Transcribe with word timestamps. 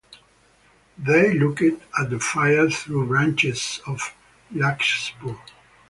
They 0.97 1.31
looked 1.37 1.61
at 1.61 2.09
the 2.09 2.19
fire 2.19 2.71
through 2.71 3.05
branches 3.05 3.79
of 3.85 4.15
larkspur. 4.51 5.35